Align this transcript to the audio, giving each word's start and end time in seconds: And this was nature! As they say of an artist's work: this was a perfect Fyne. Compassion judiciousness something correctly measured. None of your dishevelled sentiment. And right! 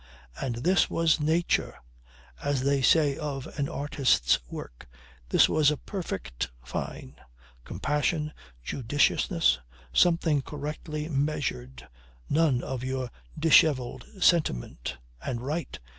And 0.41 0.55
this 0.55 0.89
was 0.89 1.19
nature! 1.19 1.75
As 2.41 2.63
they 2.63 2.81
say 2.81 3.15
of 3.19 3.45
an 3.59 3.69
artist's 3.69 4.39
work: 4.49 4.89
this 5.29 5.47
was 5.47 5.69
a 5.69 5.77
perfect 5.77 6.49
Fyne. 6.63 7.17
Compassion 7.65 8.33
judiciousness 8.63 9.59
something 9.93 10.41
correctly 10.41 11.07
measured. 11.07 11.87
None 12.31 12.63
of 12.63 12.83
your 12.83 13.11
dishevelled 13.37 14.07
sentiment. 14.19 14.97
And 15.23 15.39
right! 15.41 15.77